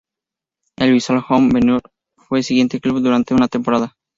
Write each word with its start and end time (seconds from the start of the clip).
El 0.77 0.93
Visual 0.93 1.23
Home 1.29 1.53
Benidorm 1.53 1.83
fue 2.17 2.41
su 2.41 2.47
siguiente 2.47 2.79
club 2.81 3.03
durante 3.03 3.35
una 3.35 3.47
temporada. 3.47 3.93